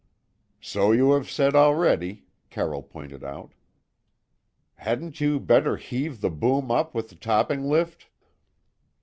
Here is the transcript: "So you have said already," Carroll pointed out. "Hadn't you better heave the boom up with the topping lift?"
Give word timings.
"So 0.61 0.93
you 0.93 1.11
have 1.11 1.29
said 1.29 1.55
already," 1.55 2.25
Carroll 2.49 2.81
pointed 2.81 3.23
out. 3.23 3.53
"Hadn't 4.77 5.21
you 5.21 5.39
better 5.39 5.77
heave 5.77 6.21
the 6.21 6.31
boom 6.31 6.71
up 6.71 6.95
with 6.95 7.09
the 7.09 7.15
topping 7.15 7.65
lift?" 7.69 8.07